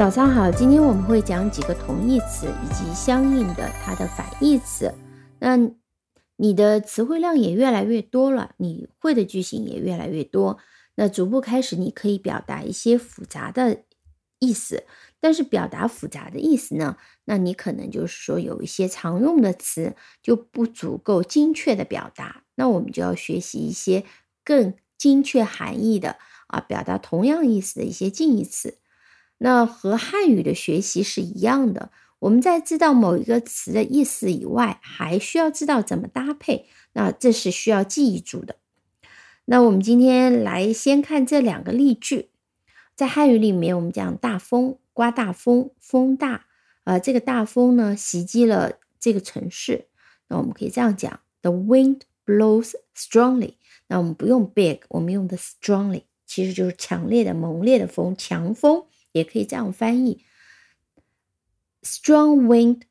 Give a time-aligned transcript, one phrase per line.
[0.00, 4.94] 早上好，今天我们会讲几个同义词以及相应的它的反义词。
[5.38, 5.58] 那
[6.36, 10.56] 你的词汇量也越来越多了，你会的句型也越来越多。
[10.94, 13.82] 那逐步开始，你可以表达一些复杂的
[14.38, 14.84] 意思。
[15.20, 22.44] 但是表达复杂的意思呢，那你可能就是说有一些常用的词就不足够精确的表达。
[22.54, 24.04] 那我们就要学习一些
[24.42, 28.78] 更精确含义的啊，表达同样意思的一些近义词。
[29.42, 36.66] 那和汉语的学习是一样的，我们在知道某一个词的意思以外，还需要知道怎么搭配。
[36.92, 38.56] 那这是需要记忆住的。
[39.46, 42.28] 那我们今天来先看这两个例句，
[42.94, 46.44] 在汉语里面，我们讲大风，刮大风，风大，
[46.84, 49.86] 呃，这个大风呢袭击了这个城市。
[50.28, 53.54] 那我们可以这样讲：The wind blows strongly。
[53.88, 58.84] 那我们不用 big，我们用的 strongly，其实就是强烈的、猛烈的风，强风。
[59.12, 60.24] 也可以这样翻译
[61.82, 62.82] ：Strong wind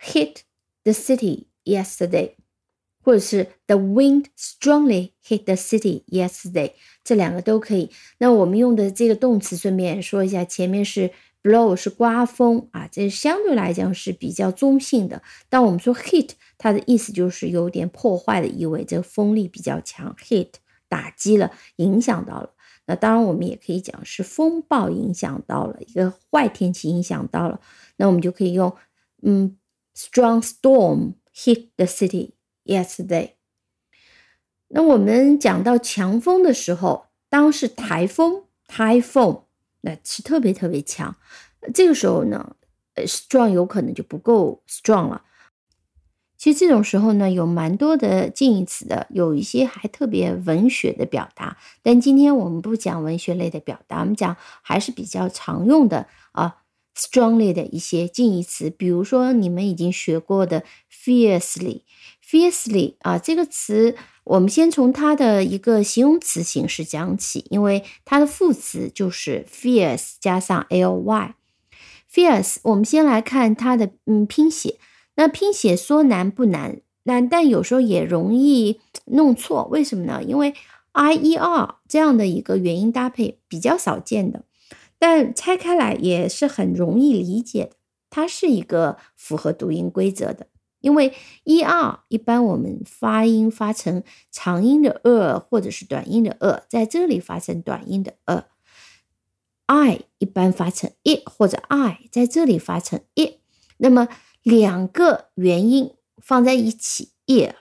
[0.00, 0.42] hit
[0.82, 2.34] the city yesterday，
[3.02, 7.90] 或者是 The wind strongly hit the city yesterday，这两个都可以。
[8.18, 11.10] 那我们用的这个动词，顺便说一下，前面是
[11.42, 15.22] blow 是刮风啊，这相对来讲是比较中性的。
[15.48, 20.52] 当我们说 hit，它的意思就是有点破坏的意味，这个风力比较强，hit
[20.88, 22.53] 打击了，影响到了。
[22.86, 27.60] 那当然，我们也可以讲是风暴影响到了一个坏天气，影响到了。
[27.96, 28.76] 那我们就可以用，
[29.22, 29.56] 嗯
[29.96, 32.32] ，strong storm hit the city
[32.64, 33.30] yesterday。
[34.68, 39.44] 那我们讲到强风的时候，当是台风 （typhoon），
[39.82, 41.16] 那是特别特别强。
[41.72, 42.56] 这个时候呢，
[42.94, 45.22] 呃，strong 有可能就不够 strong 了。
[46.44, 51.56] 其实这种时候呢，有蛮多的近义词的，有一些还特别文学的表达。
[51.82, 56.56] 但今天我们不讲文学类的表达，我们讲还是比较常用的啊
[56.94, 58.68] ，strongly 的一些近义词。
[58.68, 60.62] 比如说你们已经学过的
[60.92, 71.32] fiercely，fiercely 啊这个词，我们先从它的一个形容词形式讲起，因为它的副词就是 fierce 加上 ly。
[72.12, 74.76] fierce，我们先来看它的嗯拼写。
[75.16, 79.64] 那拼写说难不难，难，但有时候也容易弄错。
[79.70, 80.22] 为什么呢？
[80.22, 80.54] 因为
[80.92, 84.44] i e r 这样的一个元音搭配比较少见的，
[84.98, 87.76] 但拆开来也是很容易理解的。
[88.10, 90.46] 它是一个符合读音规则的，
[90.80, 91.12] 因为
[91.44, 98.44] e r 一般我们发音发成长音的 e 或者是短音的 e，在这里发成短音的 e。
[99.66, 103.38] i 一般发成 i 或者 i，在这里发成 i。
[103.78, 104.08] 那么
[104.44, 107.54] 两个元音放在一起，ear，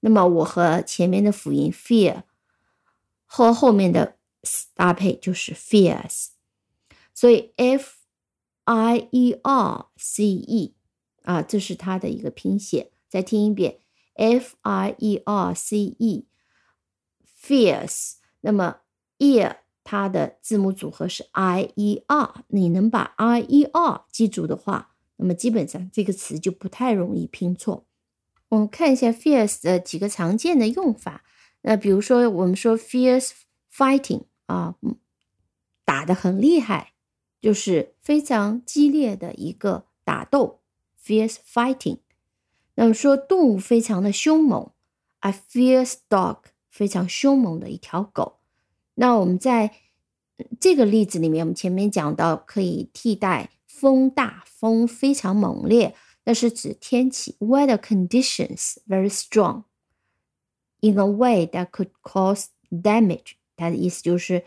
[0.00, 2.22] 那么我和前面的辅音 fear
[3.26, 4.16] 和后面的
[4.72, 6.28] 搭配就是 fierce，
[7.12, 7.98] 所以 f
[8.64, 10.74] i e r c e
[11.24, 12.90] 啊，这是它的一个拼写。
[13.10, 13.80] 再听一遍
[14.14, 15.94] f i e r c
[17.36, 18.14] e，fierce。
[18.40, 18.78] 那么
[19.18, 24.87] ear 它的字母组合是 i e r，你能把 i e r 记住的话。
[25.18, 27.84] 那么基本上这个词就不太容易拼错。
[28.48, 31.22] 我们看一下 fierce 的几个常见的用法。
[31.62, 33.32] 那比如说，我们说 fierce
[33.70, 34.76] fighting 啊，
[35.84, 36.94] 打得很厉害，
[37.40, 40.60] 就是非常激烈的一个打斗。
[41.04, 41.98] fierce fighting。
[42.74, 44.70] 那么说动物非常的凶猛
[45.20, 46.38] ，a fierce dog，
[46.70, 48.40] 非常凶猛的一条狗。
[48.94, 49.74] 那我们在
[50.60, 53.50] 这个例子里面，我们前面讲到可以替代。
[53.80, 55.94] 风大，风非常猛烈，
[56.24, 59.62] 那是指天气，weather conditions very strong
[60.80, 63.34] in a way that could cause damage。
[63.56, 64.44] 它的意思就是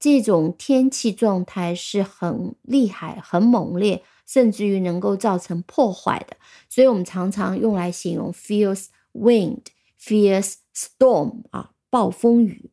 [0.00, 6.36] 这种天气状态是很厉害、很猛烈，甚至于能够造成破坏的。
[6.68, 9.62] 所以我们常常用来形容 fierce wind、
[10.00, 12.72] fierce storm 啊，暴风雨、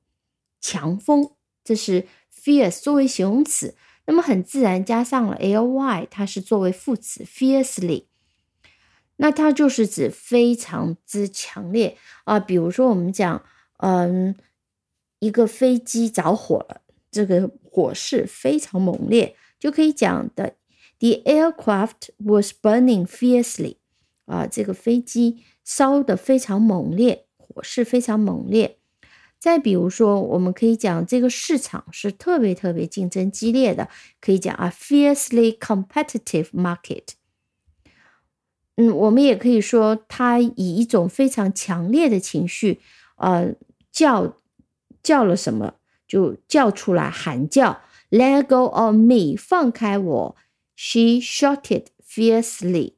[0.59, 1.31] 强风，
[1.63, 3.75] 这是 fierce 作为形容词。
[4.09, 8.05] 那么很自然加上了 ly，它是作为副词 fiercely，
[9.17, 12.39] 那它就是指非常之强烈啊。
[12.39, 13.43] 比如说我们讲，
[13.77, 14.35] 嗯，
[15.19, 20.55] 一个飞机着火了，这个火势非常猛烈，就可以讲的
[20.97, 23.75] the aircraft was burning fiercely，
[24.25, 28.78] 啊，这个飞机烧的非常猛烈，火势非常猛烈。
[29.39, 33.87] 再比如说，我们可以讲这个市场是特别特别竞争激烈的，
[34.19, 37.03] 可以讲啊，fiercely competitive market。
[38.75, 42.81] 嗯，我们也可以说，他以一种非常强烈的情绪，
[43.15, 43.53] 呃，
[43.91, 44.35] 叫
[45.01, 45.75] 叫了什么，
[46.05, 50.35] 就叫出来喊叫，Let go of me，放开我。
[50.75, 52.95] She shouted fiercely，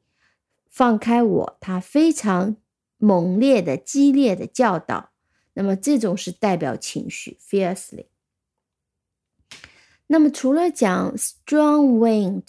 [0.68, 1.56] 放开我。
[1.60, 2.56] 她非常
[2.98, 5.11] 猛烈的、激烈的叫道。
[5.54, 8.06] 那么这种是代表情绪，fiercely。
[10.06, 12.42] 那么除了讲 strong wind、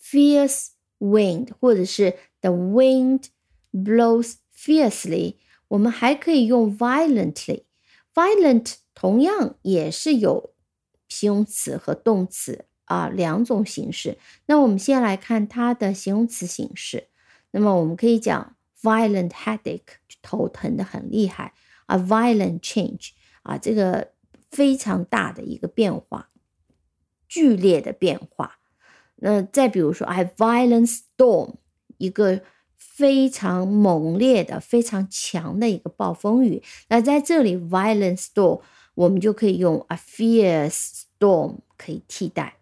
[0.00, 0.68] fierce
[0.98, 3.24] wind，或者是 the wind
[3.72, 5.36] blows fiercely，
[5.68, 7.64] 我们还可以用 violently。
[8.14, 10.54] violent 同样也是有
[11.08, 14.18] 形容词和动词啊两种形式。
[14.46, 17.08] 那我们先来看它的形容词形式。
[17.50, 21.54] 那么我们可以讲 violent headache，头疼的很厉害。
[21.88, 23.10] A violent change
[23.42, 24.12] 啊，这个
[24.50, 26.28] 非常大的一个变化，
[27.28, 28.58] 剧烈的变化。
[29.16, 31.56] 那再比如说，a violent storm，
[31.96, 32.40] 一个
[32.76, 36.62] 非常猛烈的、非常强的一个暴风雨。
[36.88, 38.60] 那在这里，violent storm，
[38.94, 42.58] 我们就可以用 a fierce storm 可以替代。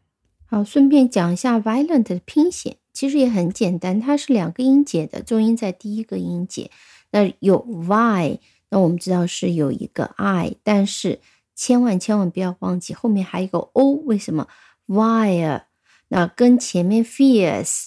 [0.46, 6.70] 好，顺便讲一下 violent 的拼写，其实也很简单，它是两个音节的，重音在第一个音节。
[7.10, 8.40] 那有 y。
[8.70, 11.20] 那我们知道是有一个 i，但是
[11.54, 14.48] 千万千万不要忘记后面还有一个 o，为什么
[14.86, 15.62] ？wire，
[16.08, 17.86] 那跟前面 fierce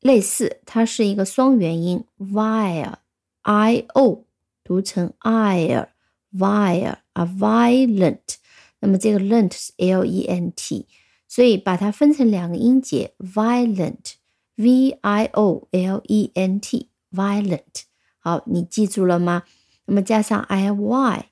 [0.00, 4.24] 类似，它是一个双元音，wire，i o
[4.62, 8.36] 读成 ire，wire 啊，violent，
[8.80, 10.86] 那么这个 lent 是 l e n t，
[11.28, 17.84] 所以把它分成两个音节，violent，v i o l e n t，violent，
[18.18, 19.44] 好，你记住了吗？
[19.86, 21.26] 那么加上 i y，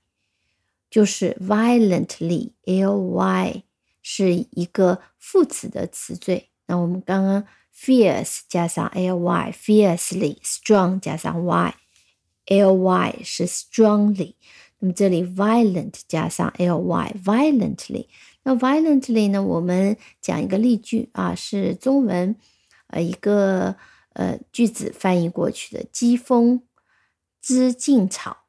[0.90, 3.62] 就是 violently，l y
[4.02, 6.50] 是一个副词的词缀。
[6.66, 7.44] 那我们刚刚
[7.74, 14.34] fierce 加上 l y，fiercely，strong 加上 y，l y 是 strongly。
[14.80, 18.06] 那么这里 violent 加上 l y，violently。
[18.42, 19.40] 那 violently 呢？
[19.40, 22.36] 我们讲一个例句啊，是中文
[22.88, 23.76] 呃一个
[24.14, 26.62] 呃句子翻译过去的：疾风
[27.40, 28.41] 知劲草。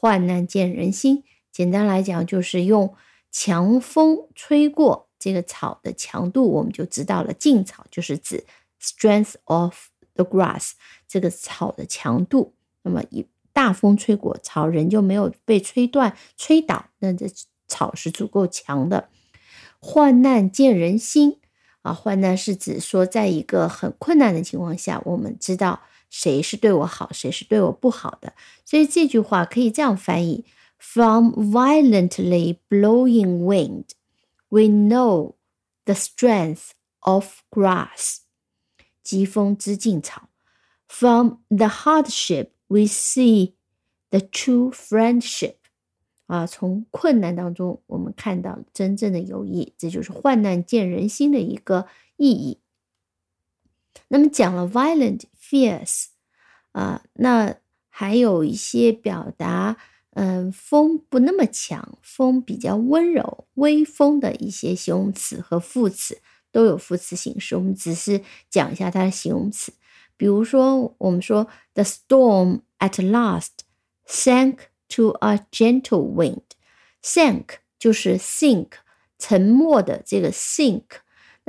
[0.00, 2.94] 患难见人心，简单来讲就是用
[3.32, 7.32] 强风吹过这个草的强度，我们就知道了。
[7.32, 8.44] 劲草就是指
[8.80, 9.74] strength of
[10.14, 10.74] the grass，
[11.08, 12.54] 这个草的强度。
[12.82, 17.26] 那么一大风吹过草，人就没有被吹断、吹倒，那这
[17.66, 19.08] 草是足够强的。
[19.80, 21.40] 患难见人心
[21.82, 25.80] 啊，患难是指说，在一个很困难的情况下，我们知道。
[26.10, 28.32] 谁是对我好，谁是对我不好的？
[28.64, 30.44] 所以这句话可以这样翻译
[30.78, 33.84] ：From violently blowing wind,
[34.48, 35.34] we know
[35.84, 36.70] the strength
[37.00, 38.18] of grass。
[39.02, 40.28] 疾风知劲草。
[40.86, 43.54] From the hardship, we see
[44.10, 45.54] the true friendship。
[46.26, 52.60] 啊，从困难当中，我们看到真正的友谊，这就是患难见人心的一个意义。
[54.08, 55.22] 那么讲了 violent。
[55.50, 56.08] fierce
[56.72, 57.56] 啊，那
[57.88, 59.78] 还有一些表达，
[60.10, 66.20] 嗯，风不那么强，风比较温柔、微风的一些形容词和副词
[66.52, 67.56] 都有副词形式。
[67.56, 68.20] 我们只是
[68.50, 69.72] 讲一下它的形容词，
[70.18, 73.60] 比如说，我们说 The storm at last
[74.06, 74.58] sank
[74.90, 76.42] to a gentle wind。
[77.02, 77.44] sank
[77.78, 78.72] 就是 sink，
[79.18, 80.84] 沉没的这个 sink。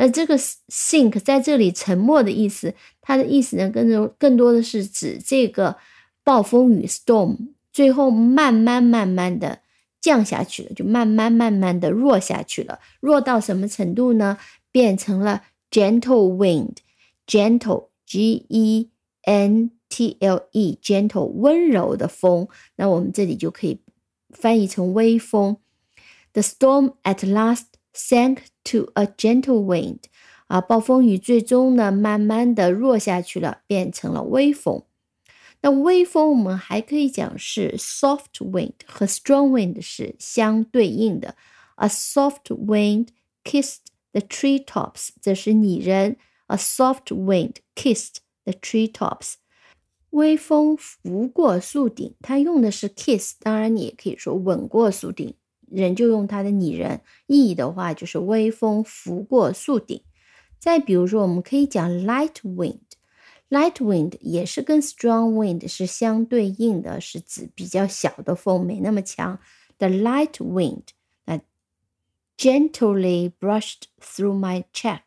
[0.02, 5.76] 那这个 sink 在这里沉默的意思，它的意思呢，更多更多的是指这个
[6.24, 7.36] 暴风雨 storm
[7.74, 9.60] 最后慢慢慢慢的
[10.00, 12.80] 降下去了，就慢慢慢慢的弱下去了。
[13.02, 14.38] 弱到什么程度呢？
[14.72, 18.90] 变成了 gentle wind，gentle g e
[19.24, 22.48] n t l e，gentle 温柔的风。
[22.78, 23.82] 那我们这里就可以
[24.30, 25.58] 翻译成微风。
[26.32, 28.40] The storm at last sank.
[28.66, 30.02] To a gentle wind，
[30.46, 34.84] 啊，暴风雨最终呢，慢慢的弱下去了，变成了微风。
[35.62, 41.36] 那微风我们还可以讲是 soft wind，和 strong wind 是相对应的。
[41.78, 43.08] A soft wind
[43.44, 43.78] kissed
[44.12, 46.18] the tree tops，这是拟人。
[46.46, 49.36] A soft wind kissed the tree tops，
[50.12, 55.34] 微风拂过树顶，它用的是 kiss，当然你也可以说吻过树顶。
[55.72, 60.02] 人就用它的拟人意义的话，就是微风拂过树顶。
[60.60, 69.40] 再比如说，我们可以讲 light wind，light wind 也是跟 strong wind 是相对应的，是指比较小的风，没那么强。
[69.78, 70.84] The light wind
[71.26, 71.40] 那
[72.38, 75.02] gently brushed through my cheek。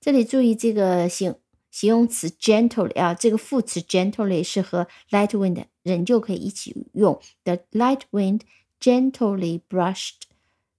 [0.00, 1.34] 这里注意这个形
[1.70, 7.20] 形容词 gently 啊，这个副词 gently 是和 light wind 人就可以一起用。
[7.44, 8.40] The light wind。
[8.86, 10.28] Gently brushed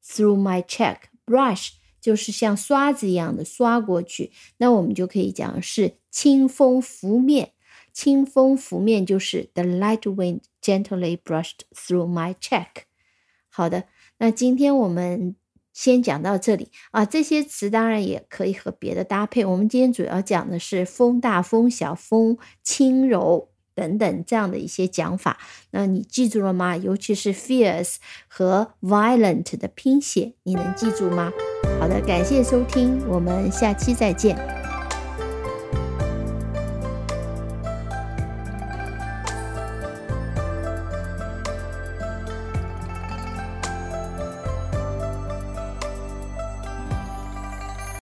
[0.01, 1.09] through my check.
[1.25, 7.51] Brush 就是像刷子一样的刷过去，那我们就可以讲是清风拂面。
[7.91, 12.85] 清风拂面就是 the light wind gently brushed through my check。
[13.49, 13.83] 好的，
[14.19, 15.35] 那今天我们
[15.73, 17.05] 先讲到这里啊。
[17.05, 19.43] 这些词当然也可以和别的搭配。
[19.43, 23.49] 我们今天主要讲的是风大、风小、风轻柔。
[23.77, 25.37] 等等这样的一些讲法，
[25.69, 26.75] 那你记住了吗？
[26.75, 31.31] 尤其是 fierce 和 violent 的拼写，你能记住吗？
[31.79, 34.66] 好的，感谢收听，我们下期再见。